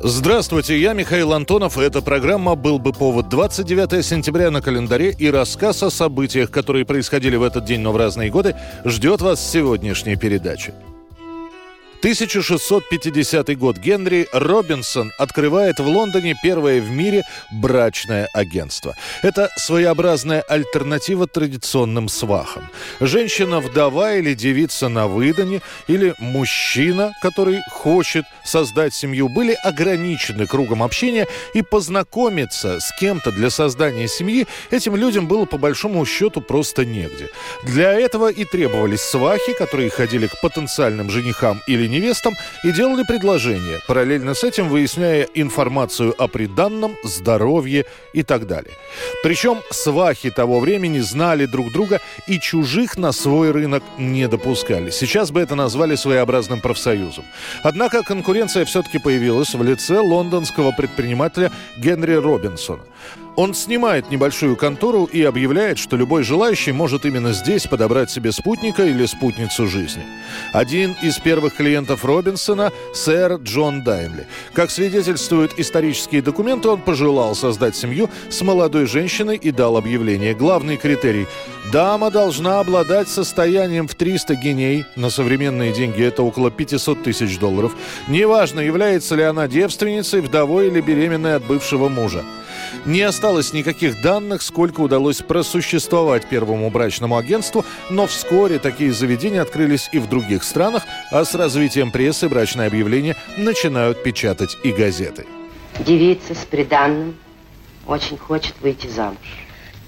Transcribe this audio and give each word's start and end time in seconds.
Здравствуйте, 0.00 0.78
я 0.78 0.92
Михаил 0.92 1.32
Антонов, 1.32 1.76
эта 1.76 2.00
программа 2.00 2.54
«Был 2.54 2.78
бы 2.78 2.92
повод» 2.92 3.28
29 3.28 4.04
сентября 4.06 4.52
на 4.52 4.62
календаре 4.62 5.10
и 5.10 5.28
рассказ 5.28 5.82
о 5.82 5.90
событиях, 5.90 6.52
которые 6.52 6.84
происходили 6.84 7.34
в 7.34 7.42
этот 7.42 7.64
день, 7.64 7.80
но 7.80 7.90
в 7.90 7.96
разные 7.96 8.30
годы, 8.30 8.54
ждет 8.84 9.20
вас 9.22 9.44
сегодняшней 9.44 10.14
передаче. 10.14 10.72
1650 11.98 13.58
год. 13.58 13.76
Генри 13.78 14.28
Робинсон 14.32 15.10
открывает 15.18 15.80
в 15.80 15.86
Лондоне 15.86 16.36
первое 16.40 16.80
в 16.80 16.90
мире 16.90 17.24
брачное 17.50 18.28
агентство. 18.34 18.94
Это 19.22 19.50
своеобразная 19.56 20.42
альтернатива 20.42 21.26
традиционным 21.26 22.08
свахам. 22.08 22.68
Женщина-вдова 23.00 24.14
или 24.14 24.34
девица 24.34 24.88
на 24.88 25.08
выдане, 25.08 25.60
или 25.88 26.14
мужчина, 26.20 27.12
который 27.20 27.60
хочет 27.72 28.24
создать 28.44 28.94
семью, 28.94 29.28
были 29.28 29.56
ограничены 29.64 30.46
кругом 30.46 30.84
общения 30.84 31.26
и 31.52 31.62
познакомиться 31.62 32.78
с 32.78 32.96
кем-то 33.00 33.32
для 33.32 33.50
создания 33.50 34.06
семьи 34.06 34.46
этим 34.70 34.94
людям 34.94 35.26
было 35.26 35.46
по 35.46 35.58
большому 35.58 36.06
счету 36.06 36.40
просто 36.40 36.84
негде. 36.84 37.28
Для 37.64 37.92
этого 37.92 38.30
и 38.30 38.44
требовались 38.44 39.00
свахи, 39.00 39.52
которые 39.54 39.90
ходили 39.90 40.28
к 40.28 40.40
потенциальным 40.40 41.10
женихам 41.10 41.60
или 41.66 41.87
невестам 41.88 42.34
и 42.64 42.72
делали 42.72 43.02
предложения, 43.02 43.80
параллельно 43.86 44.34
с 44.34 44.44
этим 44.44 44.68
выясняя 44.68 45.26
информацию 45.34 46.14
о 46.18 46.28
приданном, 46.28 46.96
здоровье 47.02 47.84
и 48.12 48.22
так 48.22 48.46
далее. 48.46 48.74
Причем 49.22 49.60
свахи 49.70 50.30
того 50.30 50.60
времени 50.60 51.00
знали 51.00 51.46
друг 51.46 51.72
друга 51.72 52.00
и 52.26 52.38
чужих 52.38 52.96
на 52.96 53.12
свой 53.12 53.50
рынок 53.50 53.82
не 53.98 54.28
допускали. 54.28 54.90
Сейчас 54.90 55.30
бы 55.30 55.40
это 55.40 55.54
назвали 55.54 55.96
своеобразным 55.96 56.60
профсоюзом. 56.60 57.24
Однако 57.62 58.02
конкуренция 58.02 58.64
все-таки 58.64 58.98
появилась 58.98 59.54
в 59.54 59.62
лице 59.62 59.98
лондонского 59.98 60.72
предпринимателя 60.72 61.50
Генри 61.76 62.14
Робинсона. 62.14 62.82
Он 63.38 63.54
снимает 63.54 64.10
небольшую 64.10 64.56
контору 64.56 65.04
и 65.04 65.22
объявляет, 65.22 65.78
что 65.78 65.96
любой 65.96 66.24
желающий 66.24 66.72
может 66.72 67.04
именно 67.04 67.32
здесь 67.32 67.68
подобрать 67.68 68.10
себе 68.10 68.32
спутника 68.32 68.84
или 68.84 69.06
спутницу 69.06 69.68
жизни. 69.68 70.02
Один 70.52 70.96
из 71.02 71.18
первых 71.18 71.54
клиентов 71.54 72.04
Робинсона– 72.04 72.72
сэр 72.94 73.34
Джон 73.34 73.84
Даймли. 73.84 74.26
Как 74.54 74.72
свидетельствуют 74.72 75.52
исторические 75.56 76.20
документы, 76.20 76.68
он 76.68 76.80
пожелал 76.80 77.36
создать 77.36 77.76
семью 77.76 78.10
с 78.28 78.42
молодой 78.42 78.86
женщиной 78.86 79.36
и 79.36 79.52
дал 79.52 79.76
объявление. 79.76 80.34
Главный 80.34 80.76
критерий– 80.76 81.28
дама 81.72 82.10
должна 82.10 82.58
обладать 82.58 83.08
состоянием 83.08 83.86
в 83.86 83.94
300 83.94 84.34
геней, 84.34 84.84
на 84.96 85.10
современные 85.10 85.72
деньги 85.72 86.02
это 86.02 86.24
около 86.24 86.50
500 86.50 87.04
тысяч 87.04 87.38
долларов. 87.38 87.76
Неважно, 88.08 88.58
является 88.58 89.14
ли 89.14 89.22
она 89.22 89.46
девственницей, 89.46 90.22
вдовой 90.22 90.66
или 90.66 90.80
беременной 90.80 91.36
от 91.36 91.44
бывшего 91.44 91.88
мужа. 91.88 92.24
Не 92.84 93.02
осталось 93.02 93.52
никаких 93.52 94.00
данных, 94.02 94.42
сколько 94.42 94.80
удалось 94.80 95.18
просуществовать 95.18 96.26
первому 96.26 96.70
брачному 96.70 97.16
агентству, 97.16 97.64
но 97.90 98.06
вскоре 98.06 98.58
такие 98.58 98.92
заведения 98.92 99.42
открылись 99.42 99.88
и 99.92 99.98
в 99.98 100.08
других 100.08 100.44
странах, 100.44 100.84
а 101.10 101.24
с 101.24 101.34
развитием 101.34 101.90
прессы 101.90 102.28
брачные 102.28 102.68
объявления 102.68 103.16
начинают 103.36 104.02
печатать 104.02 104.56
и 104.62 104.72
газеты. 104.72 105.26
Девица 105.78 106.34
с 106.34 106.44
приданным 106.44 107.16
очень 107.86 108.18
хочет 108.18 108.54
выйти 108.60 108.86
замуж. 108.88 109.18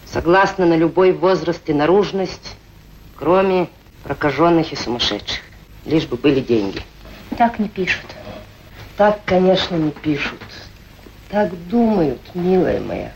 Согласна 0.07 0.67
на 0.67 0.77
любой 0.77 1.13
возраст 1.13 1.69
и 1.69 1.73
наружность, 1.73 2.57
кроме 3.17 3.69
прокаженных 4.03 4.73
и 4.73 4.77
сумасшедших. 4.77 5.41
Лишь 5.85 6.07
бы 6.07 6.17
были 6.17 6.41
деньги. 6.41 6.83
Так 7.37 7.59
не 7.59 7.69
пишут. 7.69 8.07
Так, 8.97 9.21
конечно, 9.25 9.77
не 9.77 9.91
пишут. 9.91 10.41
Так 11.31 11.51
думают, 11.69 12.21
милая 12.35 12.81
моя. 12.81 13.13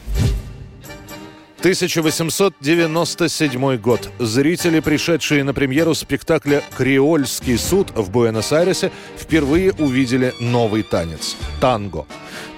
1897 1.59 3.77
год. 3.79 4.11
Зрители, 4.19 4.81
пришедшие 4.81 5.45
на 5.45 5.55
премьеру 5.55 5.95
спектакля 5.95 6.63
«Креольский 6.77 7.57
суд» 7.57 7.91
в 7.95 8.11
Буэнос-Айресе, 8.11 8.93
впервые 9.17 9.73
увидели 9.73 10.35
новый 10.41 10.83
танец– 10.83 11.37
танго. 11.63 12.05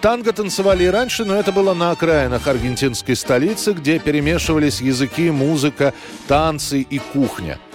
Танго 0.01 0.33
танцевали 0.33 0.83
и 0.85 0.89
раньше, 0.89 1.25
но 1.25 1.37
это 1.37 1.53
было 1.53 1.73
на 1.73 1.93
окраинах 1.93 2.49
аргентинской 2.49 3.15
столицы, 3.15 3.75
где 3.75 4.01
перемешивались 4.01 4.81
языки, 4.81 5.31
музыка, 5.31 5.95
танцы 6.27 6.81
и 6.81 6.99
кухня– 6.99 7.61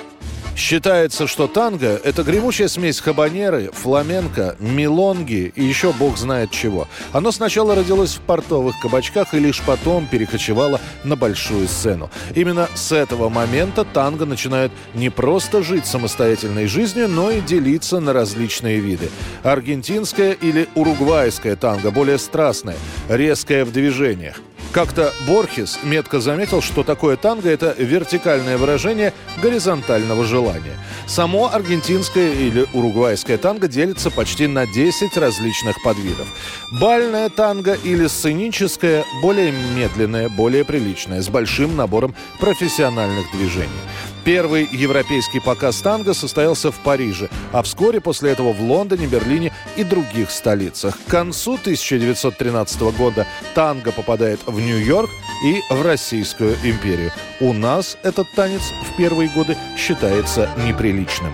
Считается, 0.56 1.28
что 1.28 1.48
танго– 1.48 2.00
это 2.04 2.24
гремучая 2.24 2.68
смесь 2.68 3.00
хабанеры, 3.00 3.72
фламенко, 3.74 4.58
мелонги 4.60 5.52
и 5.56 5.64
еще 5.64 5.94
бог 5.94 6.18
знает 6.18 6.52
чего. 6.52 6.88
Оно 7.14 7.32
сначала 7.32 7.74
родилось 7.74 8.16
в 8.16 8.22
портовых 8.22 8.76
кабачках 8.82 9.34
и 9.34 9.40
лишь 9.40 9.62
потом 9.62 10.08
перекочевало 10.08 10.80
на 11.04 11.16
большую 11.16 11.68
сцену. 11.68 12.12
Именно 12.36 12.68
с 12.76 12.92
этого 12.92 13.30
момента 13.30 13.86
танго 13.86 14.26
начинает 14.26 14.72
не 14.94 15.10
просто 15.10 15.64
жить 15.64 15.86
самостоятельной 15.86 16.68
жизнью, 16.68 17.08
но 17.08 17.32
и 17.32 17.42
делиться 17.42 18.00
на 18.00 18.14
различные 18.14 18.80
виды. 18.80 19.10
Аргентинское 19.44 20.34
или 20.34 20.68
уругвайское 20.76 21.56
танго 21.56 21.92
более 21.92 22.18
страстное, 22.18 22.78
резкое 23.10 23.66
в 23.66 23.72
движениях. 23.72 24.36
Как-то 24.74 25.14
Борхес 25.28 25.80
метко 25.84 26.22
заметил, 26.22 26.62
что 26.62 26.84
такое 26.84 27.18
танго– 27.18 27.50
это 27.52 27.76
вертикальное 27.78 28.58
выражение 28.58 29.14
горизонтального 29.42 30.24
желания. 30.24 30.78
Само 31.08 31.54
аргентинское 31.54 32.32
или 32.32 32.66
уругвайское 32.74 33.38
танго 33.38 33.68
делится 33.68 34.10
почти 34.10 34.48
на 34.48 34.66
10 34.66 35.18
различных 35.18 35.84
подвидов. 35.84 36.28
Бальное 36.80 37.28
танго 37.28 37.74
или 37.74 38.08
сценическое– 38.08 39.04
более 39.22 39.52
медленное, 39.52 40.30
более 40.30 40.64
приличное, 40.64 41.22
с 41.22 41.28
большим 41.28 41.76
набором 41.76 42.16
профессиональных 42.40 43.30
движений. 43.34 43.68
Первый 44.24 44.70
европейский 44.72 45.40
показ 45.40 45.82
танго 45.82 46.14
состоялся 46.14 46.72
в 46.72 46.80
Париже, 46.80 47.30
а 47.52 47.64
вскоре 47.64 48.00
после 48.00 48.32
этого 48.32 48.54
в 48.54 48.62
Лондоне, 48.62 49.08
Берлине 49.08 49.52
и 49.76 49.84
других 49.84 50.30
столицах. 50.30 50.98
К 51.08 51.10
концу 51.10 51.56
1913 51.56 52.82
года 52.98 53.26
танго 53.56 53.92
попадает 53.92 54.40
в 54.46 54.60
Нью-Йорк 54.60 55.10
и 55.44 55.62
в 55.74 55.82
Российскую 55.82 56.56
империю. 56.64 57.12
У 57.40 57.52
нас 57.54 57.98
этот 58.04 58.28
танец 58.36 58.62
в 58.90 58.96
первые 58.96 59.30
годы 59.30 59.58
считается 59.76 60.50
неприличным. 60.68 61.34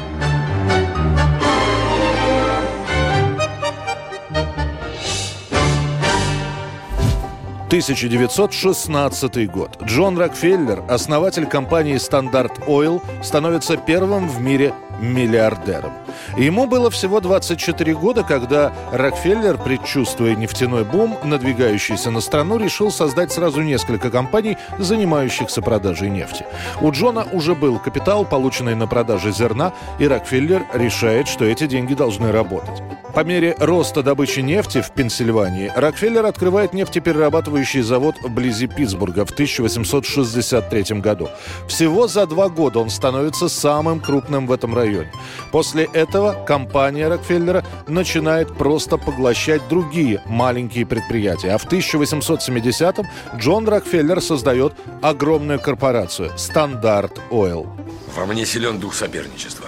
1916 7.77 9.51
год. 9.51 9.77
Джон 9.83 10.17
Рокфеллер, 10.17 10.83
основатель 10.89 11.45
компании 11.45 11.97
Standard 11.97 12.67
Oil, 12.67 13.03
становится 13.21 13.77
первым 13.77 14.27
в 14.27 14.41
мире 14.41 14.73
миллиардером. 14.99 15.93
Ему 16.37 16.67
было 16.67 16.89
всего 16.89 17.19
24 17.19 17.95
года, 17.95 18.23
когда 18.23 18.73
Рокфеллер, 18.91 19.57
предчувствуя 19.57 20.35
нефтяной 20.35 20.83
бум, 20.83 21.17
надвигающийся 21.23 22.11
на 22.11 22.21
страну, 22.21 22.57
решил 22.57 22.91
создать 22.91 23.31
сразу 23.31 23.61
несколько 23.61 24.09
компаний, 24.09 24.57
занимающихся 24.77 25.61
продажей 25.61 26.09
нефти. 26.09 26.45
У 26.81 26.91
Джона 26.91 27.25
уже 27.31 27.55
был 27.55 27.79
капитал, 27.79 28.25
полученный 28.25 28.75
на 28.75 28.87
продаже 28.87 29.31
зерна, 29.31 29.73
и 29.99 30.07
Рокфеллер 30.07 30.65
решает, 30.73 31.27
что 31.27 31.45
эти 31.45 31.67
деньги 31.67 31.93
должны 31.93 32.31
работать. 32.31 32.81
По 33.13 33.23
мере 33.23 33.55
роста 33.57 34.03
добычи 34.03 34.41
нефти 34.41 34.81
в 34.81 34.91
Пенсильвании 34.91 35.71
Рокфеллер 35.75 36.25
открывает 36.25 36.73
нефтеперерабатывающий 36.73 37.81
завод 37.81 38.15
вблизи 38.21 38.67
Питтсбурга 38.67 39.25
в 39.25 39.31
1863 39.31 40.99
году. 40.99 41.29
Всего 41.67 42.07
за 42.07 42.27
два 42.27 42.47
года 42.47 42.77
он 42.77 42.91
становится 42.91 43.49
самым 43.49 44.01
крупным 44.01 44.45
в 44.45 44.51
этом 44.51 44.75
районе. 44.75 45.11
После 45.51 45.85
этого 45.85 46.06
компания 46.45 47.07
Рокфеллера 47.07 47.65
начинает 47.87 48.55
просто 48.57 48.97
поглощать 48.97 49.67
другие 49.67 50.21
маленькие 50.25 50.85
предприятия. 50.85 51.51
А 51.51 51.57
в 51.57 51.65
1870-м 51.65 53.05
Джон 53.37 53.67
Рокфеллер 53.67 54.21
создает 54.21 54.73
огромную 55.01 55.59
корпорацию 55.59 56.31
«Standard 56.37 57.19
Oil». 57.29 57.67
Во 58.15 58.25
мне 58.25 58.45
силен 58.45 58.79
дух 58.79 58.95
соперничества. 58.95 59.67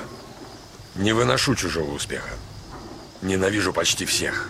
Не 0.95 1.13
выношу 1.13 1.56
чужого 1.56 1.94
успеха. 1.94 2.31
Ненавижу 3.21 3.74
почти 3.74 4.06
всех. 4.06 4.50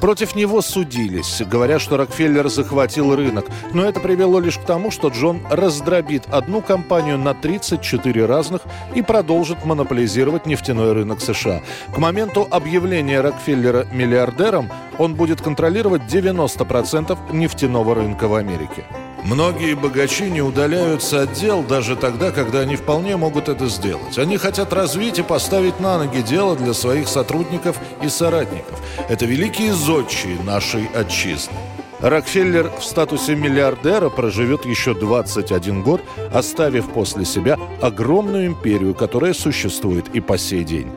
Против 0.00 0.34
него 0.36 0.62
судились, 0.62 1.42
говоря, 1.44 1.78
что 1.78 1.96
Рокфеллер 1.96 2.48
захватил 2.48 3.14
рынок. 3.16 3.46
Но 3.72 3.84
это 3.84 4.00
привело 4.00 4.38
лишь 4.38 4.58
к 4.58 4.64
тому, 4.64 4.90
что 4.90 5.08
Джон 5.08 5.40
раздробит 5.50 6.24
одну 6.30 6.60
компанию 6.60 7.18
на 7.18 7.34
34 7.34 8.26
разных 8.26 8.62
и 8.94 9.02
продолжит 9.02 9.64
монополизировать 9.64 10.46
нефтяной 10.46 10.92
рынок 10.92 11.20
США. 11.20 11.62
К 11.94 11.98
моменту 11.98 12.46
объявления 12.50 13.20
Рокфеллера 13.20 13.86
миллиардером 13.92 14.70
он 14.98 15.14
будет 15.14 15.40
контролировать 15.40 16.02
90% 16.02 17.16
нефтяного 17.32 17.94
рынка 17.94 18.28
в 18.28 18.34
Америке. 18.34 18.84
Многие 19.28 19.74
богачи 19.74 20.30
не 20.30 20.40
удаляются 20.40 21.20
от 21.20 21.34
дел 21.34 21.62
даже 21.62 21.96
тогда, 21.96 22.30
когда 22.30 22.60
они 22.60 22.76
вполне 22.76 23.18
могут 23.18 23.50
это 23.50 23.66
сделать. 23.66 24.16
Они 24.16 24.38
хотят 24.38 24.72
развить 24.72 25.18
и 25.18 25.22
поставить 25.22 25.80
на 25.80 25.98
ноги 25.98 26.22
дело 26.22 26.56
для 26.56 26.72
своих 26.72 27.08
сотрудников 27.08 27.76
и 28.02 28.08
соратников. 28.08 28.80
Это 29.10 29.26
великие 29.26 29.74
зодчие 29.74 30.42
нашей 30.44 30.86
отчизны. 30.94 31.52
Рокфеллер 32.00 32.70
в 32.80 32.82
статусе 32.82 33.34
миллиардера 33.34 34.08
проживет 34.08 34.64
еще 34.64 34.94
21 34.94 35.82
год, 35.82 36.00
оставив 36.32 36.88
после 36.88 37.26
себя 37.26 37.58
огромную 37.82 38.46
империю, 38.46 38.94
которая 38.94 39.34
существует 39.34 40.08
и 40.14 40.20
по 40.20 40.38
сей 40.38 40.64
день. 40.64 40.90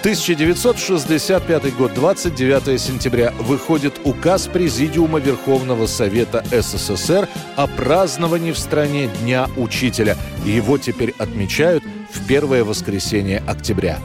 1965 0.00 1.76
год, 1.76 1.92
29 1.92 2.80
сентября, 2.80 3.34
выходит 3.38 4.00
указ 4.04 4.46
Президиума 4.46 5.18
Верховного 5.18 5.86
Совета 5.86 6.42
СССР 6.50 7.28
о 7.54 7.66
праздновании 7.66 8.52
в 8.52 8.58
стране 8.58 9.10
Дня 9.20 9.46
Учителя. 9.58 10.16
Его 10.46 10.78
теперь 10.78 11.14
отмечают 11.18 11.84
в 12.14 12.26
первое 12.26 12.64
воскресенье 12.64 13.42
октября. 13.46 13.98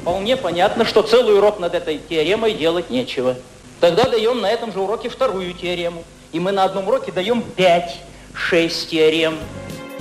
Вполне 0.00 0.38
понятно, 0.38 0.86
что 0.86 1.02
целый 1.02 1.36
урок 1.36 1.60
над 1.60 1.74
этой 1.74 1.98
теоремой 1.98 2.54
делать 2.54 2.88
нечего. 2.88 3.36
Тогда 3.80 4.08
даем 4.08 4.40
на 4.40 4.50
этом 4.50 4.72
же 4.72 4.80
уроке 4.80 5.10
вторую 5.10 5.52
теорему. 5.52 6.04
И 6.32 6.40
мы 6.40 6.52
на 6.52 6.64
одном 6.64 6.88
уроке 6.88 7.12
даем 7.12 7.44
5-6 7.54 8.88
теорем. 8.88 9.36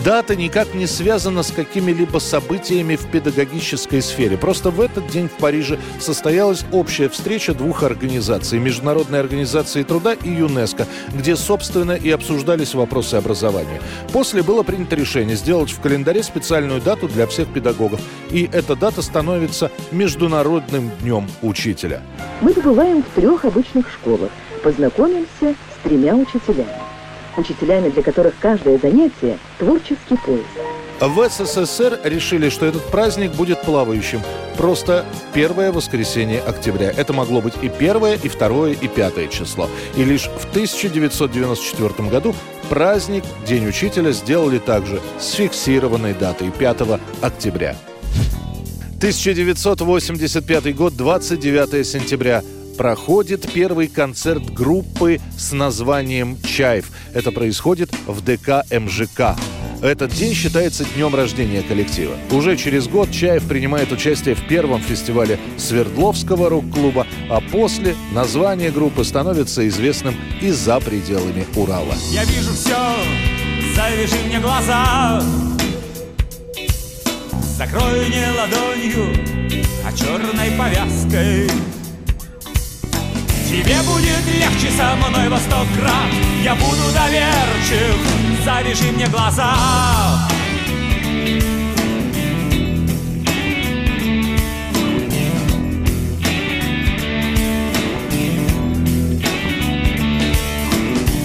Дата 0.08 0.38
никак 0.38 0.74
не 0.74 0.88
связана 0.88 1.44
с 1.44 1.52
какими-либо 1.52 2.20
событиями 2.20 2.96
в 2.96 3.12
педагогической 3.12 4.02
сфере. 4.02 4.38
Просто 4.38 4.70
в 4.72 4.80
этот 4.80 5.06
день 5.08 5.28
в 5.28 5.34
Париже 5.34 5.78
состоялась 6.00 6.64
общая 6.72 7.10
встреча 7.10 7.54
двух 7.54 7.84
организаций– 7.84 8.58
Международной 8.68 9.20
организации 9.20 9.84
труда 9.84 10.14
и 10.14 10.30
ЮНЕСКО, 10.30 10.88
где, 11.14 11.36
собственно, 11.36 11.92
и 11.92 12.10
обсуждались 12.10 12.74
вопросы 12.74 13.16
образования. 13.16 13.82
После 14.14 14.44
было 14.44 14.64
принято 14.64 14.96
решение 14.96 15.36
сделать 15.36 15.72
в 15.72 15.82
календаре 15.82 16.24
специальную 16.24 16.80
дату 16.80 17.10
для 17.10 17.28
всех 17.28 17.50
педагогов. 17.50 18.00
И 18.32 18.50
эта 18.54 18.78
дата 18.78 19.02
становится 19.02 19.72
Международным 19.92 20.90
днем 21.02 21.28
учителя. 21.42 22.02
Мы 22.40 22.54
побываем 22.54 23.04
в 23.04 23.14
трех 23.14 23.44
обычных 23.44 23.92
школах, 23.92 24.32
познакомимся 24.64 25.28
с 25.52 25.84
тремя 25.84 26.16
учителями 26.16 26.72
учителями, 27.38 27.90
для 27.90 28.04
которых 28.04 28.34
каждое 28.40 28.78
занятие– 28.78 29.38
творческий 29.60 30.18
поиск. 30.26 30.46
В 31.00 31.30
СССР 31.30 32.00
решили, 32.04 32.50
что 32.50 32.66
этот 32.66 32.84
праздник 32.86 33.32
будет 33.34 33.62
плавающим. 33.62 34.22
Просто 34.58 35.06
первое 35.34 35.72
воскресенье 35.72 36.40
октября. 36.40 36.90
Это 36.90 37.14
могло 37.14 37.40
быть 37.40 37.54
и 37.62 37.70
первое, 37.70 38.16
и 38.16 38.28
второе, 38.28 38.74
и 38.74 38.88
пятое 38.88 39.28
число. 39.28 39.70
И 39.96 40.04
лишь 40.04 40.24
в 40.24 40.50
1994 40.50 42.10
году 42.10 42.34
праздник 42.70 43.24
День 43.48 43.68
учителя 43.68 44.12
сделали 44.12 44.58
также 44.58 45.00
с 45.20 45.34
фиксированной 45.34 46.16
датой 46.16 46.50
5 46.50 46.82
октября. 47.22 47.76
1985 48.98 50.76
год, 50.76 50.96
29 50.98 51.86
сентября 51.86 52.42
проходит 52.78 53.52
первый 53.52 53.88
концерт 53.88 54.54
группы 54.54 55.20
с 55.38 55.52
названием 55.52 56.38
«Чаев». 56.44 56.92
Это 57.14 57.32
происходит 57.32 57.90
в 58.06 58.22
ДК 58.24 58.64
МЖК. 58.72 59.36
Этот 59.82 60.12
день 60.14 60.34
считается 60.34 60.86
днем 60.96 61.14
рождения 61.14 61.62
коллектива. 61.62 62.16
Уже 62.32 62.56
через 62.56 62.88
год 62.88 63.12
Чаев 63.12 63.48
принимает 63.48 63.92
участие 63.92 64.36
в 64.36 64.48
первом 64.48 64.82
фестивале 64.82 65.40
Свердловского 65.58 66.50
рок-клуба, 66.50 67.06
а 67.30 67.42
после 67.42 67.96
название 68.12 68.72
группы 68.72 69.04
становится 69.04 69.68
известным 69.68 70.16
и 70.42 70.52
за 70.52 70.80
пределами 70.80 71.46
Урала. 71.56 71.94
Я 72.12 72.24
вижу 72.26 72.54
все, 72.54 72.96
завяжи 73.76 74.16
мне 74.28 74.40
глаза, 74.40 75.22
Закрой 77.58 78.08
не 78.10 78.24
ладонью, 78.38 79.64
а 79.84 79.92
черной 79.92 80.52
повязкой 80.52 81.50
Тебе 83.50 83.82
будет 83.84 84.26
легче 84.28 84.70
со 84.76 84.94
мной 84.98 85.30
во 85.30 85.38
сто 85.38 85.66
крат 85.80 86.12
Я 86.44 86.54
буду 86.56 86.92
доверчив, 86.94 87.96
завяжи 88.44 88.92
мне 88.92 89.08
глаза. 89.08 89.56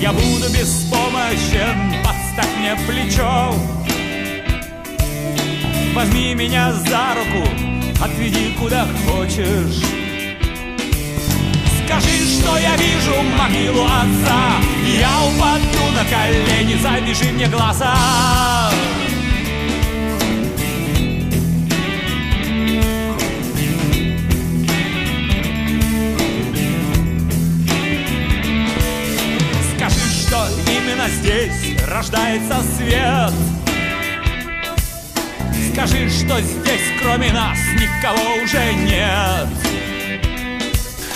Я 0.00 0.12
буду 0.12 0.48
беспомощен, 0.52 2.04
подставь 2.04 2.56
мне 2.60 2.76
плечо. 2.86 3.52
Возьми 5.92 6.34
меня 6.34 6.72
за 6.72 7.14
руку, 7.16 7.48
отведи 8.00 8.54
куда 8.60 8.86
хочешь 9.08 10.01
Скажи, 11.92 12.40
что 12.40 12.56
я 12.56 12.74
вижу 12.76 13.22
могилу 13.36 13.84
отца. 13.84 14.56
Я 14.98 15.10
упаду 15.26 15.90
на 15.94 16.04
колени, 16.06 16.74
завяжи 16.80 17.30
мне 17.32 17.46
глаза. 17.48 17.94
Скажи, 29.76 30.00
что 30.26 30.48
именно 30.66 31.08
здесь 31.10 31.78
рождается 31.86 32.62
свет. 32.74 33.32
Скажи, 35.74 36.08
что 36.08 36.40
здесь 36.40 37.00
кроме 37.02 37.32
нас 37.32 37.58
никого 37.78 38.42
уже 38.42 38.72
нет 38.76 39.81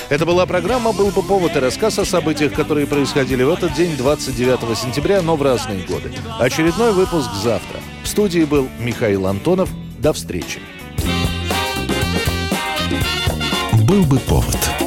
это 0.09 0.27
была 0.27 0.47
программа 0.47 0.93
«Был 0.93 1.11
бы 1.11 1.23
повод» 1.23 1.57
и 1.57 1.59
рассказ 1.59 1.99
о 1.99 2.05
событиях, 2.05 2.53
которые 2.53 2.87
происходили 2.87 3.43
в 3.43 3.51
этот 3.51 3.75
день, 3.75 3.97
29 3.97 4.79
сентября, 4.79 5.23
но 5.23 5.37
в 5.37 5.43
разные 5.43 5.85
годы. 5.85 6.13
Очередной 6.39 6.93
выпуск 6.93 7.31
завтра. 7.43 7.81
В 8.03 8.09
студии 8.09 8.45
был 8.45 8.69
Михаил 8.79 9.27
Антонов. 9.27 9.69
До 9.99 10.13
встречи. 10.13 10.61
«Был 13.85 14.05
бы 14.05 14.19
повод» 14.19 14.86